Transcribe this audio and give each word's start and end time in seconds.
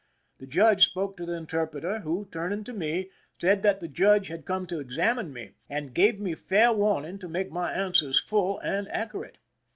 The 0.39 0.47
judge 0.47 0.83
spoke 0.85 1.15
to 1.17 1.27
the 1.27 1.33
inter 1.35 1.67
pi'eter, 1.67 2.01
who, 2.01 2.27
turning 2.31 2.63
to 2.63 2.73
me, 2.73 3.11
said 3.39 3.61
that 3.61 3.81
the 3.81 3.87
judge 3.87 4.29
had 4.29 4.45
come 4.47 4.65
to 4.65 4.79
examine 4.79 5.31
me, 5.31 5.51
and 5.69 5.93
gave 5.93 6.19
me 6.19 6.33
fair 6.33 6.73
warning 6.73 7.19
to 7.19 7.29
make 7.29 7.51
my 7.51 7.71
answers 7.71 8.17
full 8.19 8.57
and 8.61 8.87
accurate. 8.89 9.37